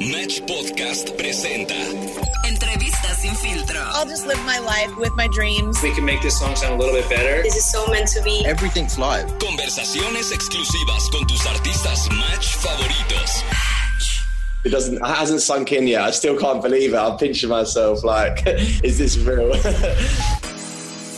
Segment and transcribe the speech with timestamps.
[0.00, 1.74] Match Podcast presenta
[2.44, 3.80] Entrevistas sin filtro.
[3.94, 5.80] I'll just live my life with my dreams.
[5.82, 7.42] We can make this song sound a little bit better.
[7.42, 8.44] This is so meant to be.
[8.44, 9.26] Everything's live.
[9.38, 13.44] conversaciones exclusivas con tus artistas Match favoritos.
[14.64, 16.02] It doesn't, it hasn't sunk in yet.
[16.02, 16.96] I still can't believe it.
[16.96, 18.42] I'm pinching myself like,
[18.82, 19.52] is this real?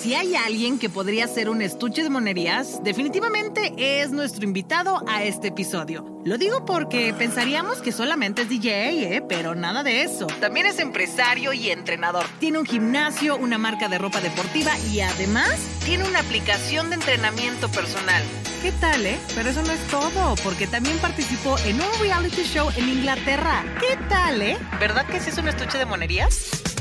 [0.07, 5.25] Si hay alguien que podría ser un estuche de monerías, definitivamente es nuestro invitado a
[5.25, 6.21] este episodio.
[6.25, 9.25] Lo digo porque pensaríamos que solamente es DJ, ¿eh?
[9.29, 10.29] pero nada de eso.
[10.39, 12.25] También es empresario y entrenador.
[12.39, 17.69] Tiene un gimnasio, una marca de ropa deportiva y además tiene una aplicación de entrenamiento
[17.69, 18.23] personal.
[18.63, 19.19] ¿Qué tal, eh?
[19.35, 23.65] Pero eso no es todo, porque también participó en un reality show en Inglaterra.
[23.81, 24.57] ¿Qué tal, eh?
[24.79, 26.76] ¿Verdad que sí es un estuche de monerías?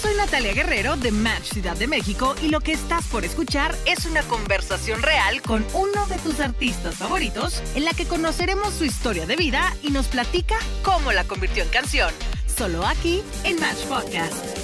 [0.00, 4.06] Soy Natalia Guerrero de Match Ciudad de México y lo que estás por escuchar es
[4.06, 9.26] una conversación real con uno de tus artistas favoritos en la que conoceremos su historia
[9.26, 12.14] de vida y nos platica cómo la convirtió en canción.
[12.46, 14.56] Solo aquí en Match Podcast.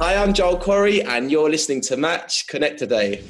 [0.00, 3.22] Hi, I'm Joel Corey, and you're listening to Match Connect Today.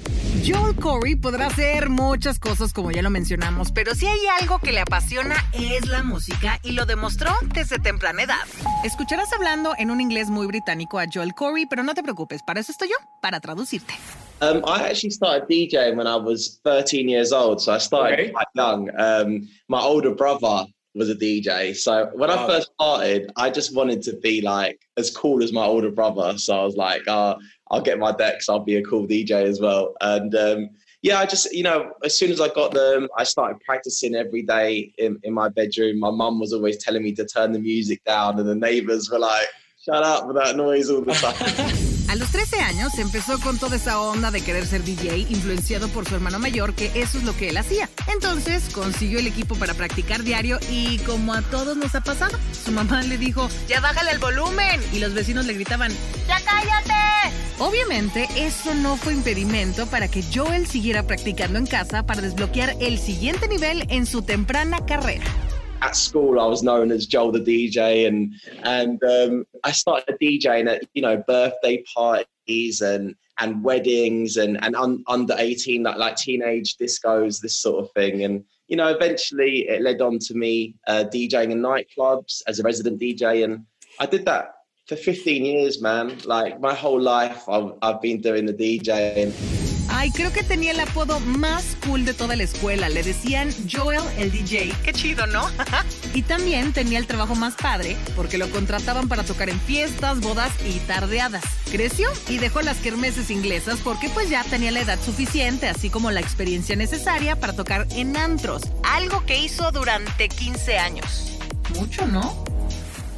[0.47, 4.73] Joel Corey podrá hacer muchas cosas como ya lo mencionamos, pero si hay algo que
[4.73, 8.45] le apasiona es la música y lo demostró desde temprana edad.
[8.85, 12.61] Escucharás hablando en un inglés muy británico a Joel Corey, pero no te preocupes, para
[12.61, 13.95] eso estoy yo, para traducirte.
[14.43, 18.33] Um, I actually started DJing when I was 13 years old, so I started Okay.
[18.33, 18.91] quite young.
[18.99, 24.03] Um, my older brother was a DJ, so when I first started, I just wanted
[24.03, 26.39] to be like as cool as my older brother.
[26.39, 27.37] So I was like, uh,
[27.71, 29.95] I'll get my decks, I'll be a cool DJ as well.
[30.01, 30.71] And um,
[31.03, 34.43] yeah, I just, you know, as soon as I got them, I started practicing every
[34.43, 35.99] day in, in my bedroom.
[35.99, 39.19] My mum was always telling me to turn the music down, and the neighbors were
[39.19, 39.49] like,
[39.85, 41.91] shut up with that noise all the time.
[42.15, 46.09] A los 13 años empezó con toda esa onda de querer ser DJ, influenciado por
[46.09, 47.91] su hermano mayor, que eso es lo que él hacía.
[48.07, 52.71] Entonces consiguió el equipo para practicar diario y como a todos nos ha pasado, su
[52.71, 54.81] mamá le dijo, ya bájale el volumen.
[54.93, 55.91] Y los vecinos le gritaban,
[56.29, 57.35] ya cállate.
[57.59, 63.01] Obviamente eso no fue impedimento para que Joel siguiera practicando en casa para desbloquear el
[63.01, 65.25] siguiente nivel en su temprana carrera.
[65.85, 70.67] At school I was known as Joel the DJ and and um, I started DJing
[70.69, 76.17] at you know birthday parties and and weddings and and un, under 18 like like
[76.17, 78.25] teenage discos this sort of thing.
[78.25, 82.63] And you know eventually it led on to me uh, DJing in nightclubs as a
[82.63, 83.67] resident DJ and
[84.01, 84.53] I did that
[84.87, 86.19] for 15 years man.
[86.25, 89.74] Like my whole life I've, I've been doing the DJing
[90.05, 92.91] Ay, creo que tenía el apodo más cool de toda la escuela.
[92.91, 94.71] Le decían Joel el DJ.
[94.85, 95.49] Qué chido, ¿no?
[96.15, 100.53] y también tenía el trabajo más padre porque lo contrataban para tocar en fiestas, bodas
[100.63, 101.43] y tardeadas.
[101.73, 106.11] Creció y dejó las kermeses inglesas porque pues ya tenía la edad suficiente, así como
[106.11, 108.61] la experiencia necesaria para tocar en antros.
[108.83, 111.39] Algo que hizo durante 15 años.
[111.77, 112.45] Mucho, ¿no?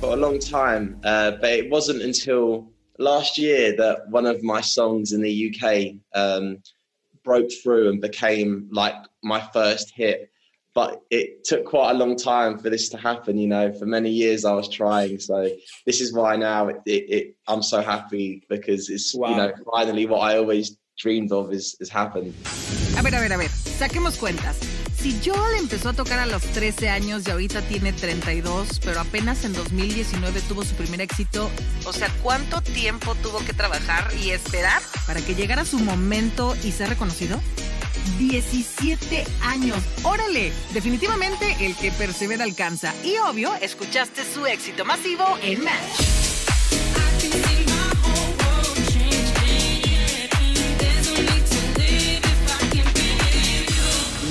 [0.01, 4.61] for a long time, uh, but it wasn't until last year that one of my
[4.61, 6.59] songs in the UK um,
[7.27, 10.31] broke through and became like my first hit.
[10.75, 13.37] But it took quite a long time for this to happen.
[13.37, 15.19] You know, for many years I was trying.
[15.19, 15.49] So
[15.87, 19.31] this is why now it, it, it, I'm so happy because it's Wow.
[19.31, 22.33] you know finally what I always dreamed of is has happened.
[22.99, 24.86] A ver, a ver, a ver, saquemos cuentas.
[25.07, 29.45] Si Joel empezó a tocar a los 13 años y ahorita tiene 32, pero apenas
[29.45, 31.49] en 2019 tuvo su primer éxito,
[31.85, 36.73] o sea, ¿cuánto tiempo tuvo que trabajar y esperar para que llegara su momento y
[36.73, 37.41] ser reconocido?
[38.19, 39.79] 17 años.
[40.03, 42.93] Órale, definitivamente el que persevera alcanza.
[43.05, 46.16] Y obvio, escuchaste su éxito masivo en Match.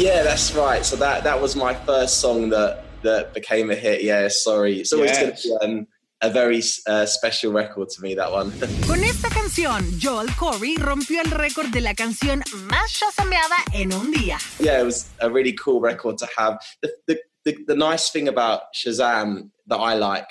[0.06, 0.86] Yeah, that's right.
[0.86, 4.04] So that that was my first song that that became a hit.
[4.04, 4.80] Yeah, sorry.
[4.81, 5.19] It's always Yes.
[5.48, 5.88] going to be um,
[6.22, 8.13] a very uh, special record to me.
[8.13, 8.52] That one.
[8.88, 14.12] Con esta canción, Joel Corry rompió el récord de la canción más shazameada en un
[14.12, 14.38] día.
[14.60, 16.60] yeah, it was a really cool record to have.
[16.84, 20.28] The, the, the, the nice thing about Shazam that I like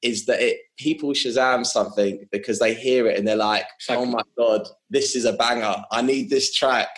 [0.00, 4.22] is that it people Shazam something because they hear it and they're like, oh my
[4.38, 5.84] god, this is a banger.
[5.92, 6.88] I need this track.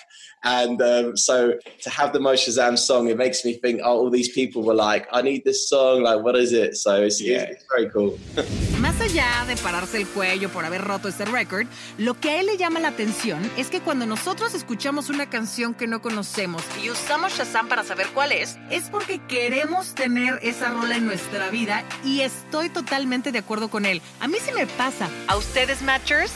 [0.42, 4.10] And um, so to have the Mo Shazam song, it makes me think, oh, all
[4.10, 6.02] these people were like, I need this song.
[6.02, 6.76] Like, what is it?
[6.76, 7.42] So it's, yeah.
[7.42, 8.18] it's, it's very cool.
[8.80, 11.66] Más allá de pararse el cuello por haber roto este récord,
[11.98, 15.74] lo que a él le llama la atención es que cuando nosotros escuchamos una canción
[15.74, 20.70] que no conocemos y usamos Shazam para saber cuál es, es porque queremos tener esa
[20.70, 24.00] rola en nuestra vida y estoy totalmente de acuerdo con él.
[24.20, 25.10] A mí sí me pasa.
[25.26, 26.32] ¿A ustedes, Matchers?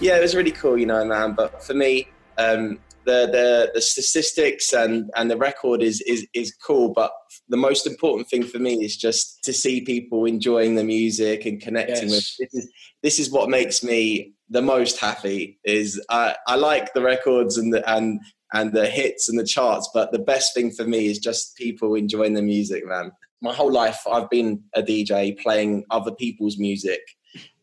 [0.00, 1.34] Yeah, it was really cool, you know, man.
[1.34, 2.06] But for me,
[2.36, 7.10] um, the, the the statistics and and the record is is is cool but
[7.48, 11.62] the most important thing for me is just to see people enjoying the music and
[11.62, 12.36] connecting yes.
[12.38, 12.72] with this is
[13.02, 17.72] this is what makes me the most happy is I, I like the records and
[17.72, 18.20] the and
[18.52, 21.94] and the hits and the charts but the best thing for me is just people
[21.94, 27.00] enjoying the music man my whole life I've been a DJ playing other people's music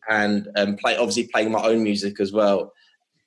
[0.08, 2.72] and um, play obviously playing my own music as well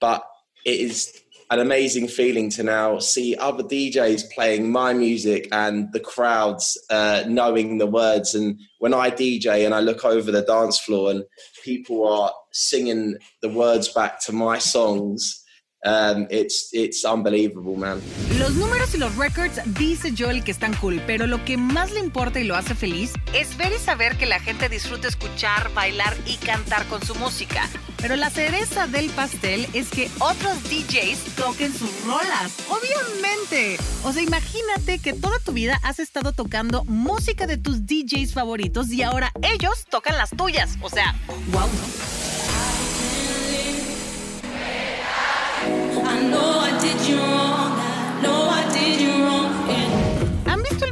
[0.02, 0.26] but
[0.66, 6.00] it is an amazing feeling to now see other DJs playing my music and the
[6.00, 8.36] crowds uh, knowing the words.
[8.36, 11.24] And when I DJ and I look over the dance floor and
[11.64, 15.44] people are singing the words back to my songs,
[15.86, 18.02] Um, it's, it's unbelievable, man.
[18.38, 22.02] Los números y los records dice Joel que están cool, pero lo que más le
[22.02, 26.18] importa y lo hace feliz es ver y saber que la gente disfruta escuchar, bailar
[26.26, 27.70] y cantar con su música.
[28.02, 32.52] Pero la cereza del pastel es que otros DJs toquen sus rolas.
[32.70, 33.78] Obviamente.
[34.04, 38.90] O sea, imagínate que toda tu vida has estado tocando música de tus DJs favoritos
[38.92, 40.78] y ahora ellos tocan las tuyas.
[40.82, 41.16] O sea,
[41.52, 42.29] wow, ¿no?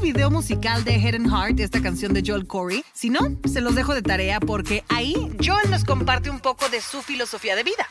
[0.07, 2.81] Video musical de Head and Heart, esta canción de Joel Corey?
[2.93, 5.13] Si no, se los dejo de tarea porque ahí
[5.43, 7.89] Joel nos comparte un poco de su filosofía de vida.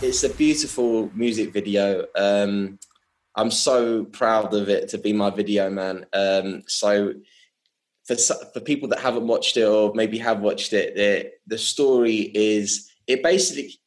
[0.00, 2.06] It's a beautiful music video.
[2.14, 2.78] Um,
[3.34, 6.06] I'm so proud of it to be my video, man.
[6.12, 7.14] Um, so
[8.04, 8.16] for
[8.52, 12.90] for people that haven't watched it or maybe have watched it, the the story is
[13.08, 13.80] it basically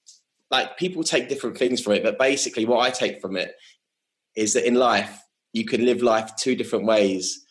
[0.49, 3.55] like people take different things from it, but basically what I take from it
[4.35, 5.21] is that in life
[5.53, 7.45] you can live life two different ways.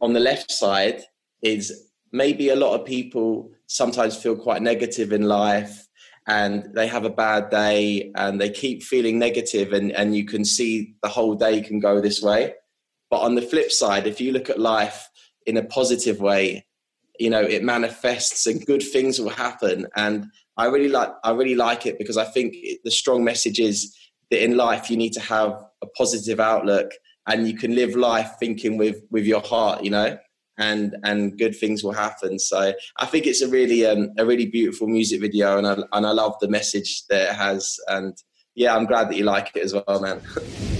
[0.00, 1.02] On the left side
[1.42, 5.88] is maybe a lot of people sometimes feel quite negative in life
[6.26, 10.44] and they have a bad day and they keep feeling negative and, and you can
[10.44, 12.54] see the whole day can go this way.
[13.10, 15.08] But on the flip side, if you look at life
[15.46, 16.64] in a positive way,
[17.18, 19.86] you know, it manifests and good things will happen.
[19.96, 20.26] And
[20.56, 23.96] I really like I really like it because I think the strong message is
[24.30, 26.90] that in life you need to have a positive outlook
[27.26, 30.18] and you can live life thinking with with your heart, you know,
[30.58, 32.38] and and good things will happen.
[32.38, 36.06] So I think it's a really um, a really beautiful music video, and I and
[36.06, 37.76] I love the message that it has.
[37.88, 38.16] And
[38.54, 40.20] yeah, I'm glad that you like it as well, man.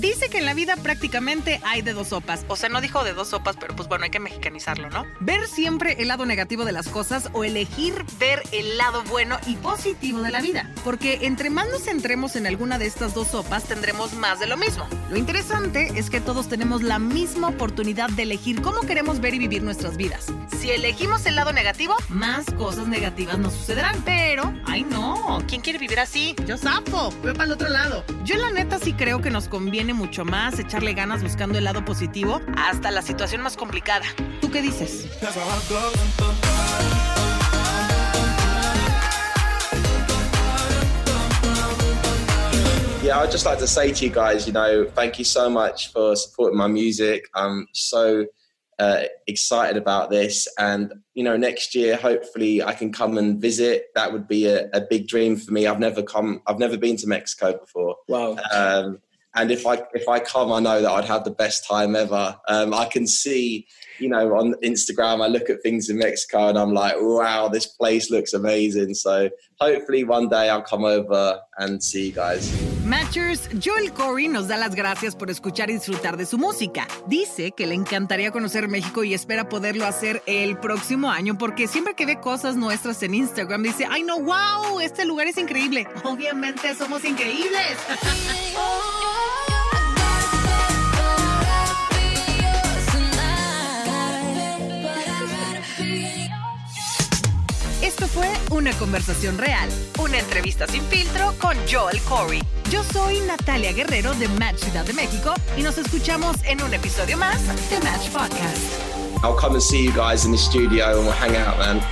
[0.00, 2.46] Dice que en la vida prácticamente hay de dos sopas.
[2.48, 5.04] O sea, no dijo de dos sopas, pero pues bueno, hay que mexicanizarlo, ¿no?
[5.20, 9.56] Ver siempre el lado negativo de las cosas o elegir ver el lado bueno y
[9.56, 10.70] positivo de la vida.
[10.84, 14.56] Porque entre más nos centremos en alguna de estas dos sopas, tendremos más de lo
[14.56, 14.88] mismo.
[15.10, 19.38] Lo interesante es que todos tenemos la misma oportunidad de elegir cómo queremos ver y
[19.38, 20.28] vivir nuestras vidas.
[20.58, 24.00] Si elegimos el lado negativo, más cosas negativas nos sucederán.
[24.06, 26.34] Pero, ay no, ¿quién quiere vivir así?
[26.46, 28.02] Yo sapo, voy para el otro lado.
[28.24, 31.84] Yo la neta sí creo que nos conviene mucho más echarle ganas buscando el lado
[31.84, 34.04] positivo hasta la situación más complicada.
[34.40, 35.06] ¿Tú qué dices?
[43.02, 45.90] Yeah, I'd just like to say to you guys, you know, thank you so much
[45.90, 47.28] for supporting my music.
[47.34, 48.26] I'm so
[48.78, 50.46] uh, excited about this.
[50.58, 53.86] And, you know, next year, hopefully I can come and visit.
[53.94, 55.66] That would be a, a big dream for me.
[55.66, 57.96] I've never come, I've never been to Mexico before.
[58.06, 58.36] Wow.
[58.52, 59.00] Um,
[59.34, 62.36] and if I if I come, I know that I'd have the best time ever.
[62.48, 63.66] Um, I can see,
[63.98, 67.66] you know, on Instagram, I look at things in Mexico and I'm like, wow, this
[67.66, 68.94] place looks amazing.
[68.94, 72.50] So hopefully one day I'll come over and see you guys.
[72.84, 76.88] Matchers, Joel Corey nos da las gracias por escuchar y disfrutar de su música.
[77.06, 81.94] Dice que le encantaría conocer México y espera poderlo hacer el próximo año porque siempre
[81.94, 85.86] que ve cosas nuestras en Instagram dice, ay no, wow, este lugar es increíble.
[86.02, 87.76] Obviamente somos increíbles.
[97.90, 99.68] Esto fue una conversación real,
[99.98, 102.40] una entrevista sin filtro con Joel Corey.
[102.70, 107.16] Yo soy Natalia Guerrero de Match Ciudad de México y nos escuchamos en un episodio
[107.16, 108.62] más de Match Podcast.
[109.24, 111.82] I'll come and see you guys in the studio and we'll hang out, man.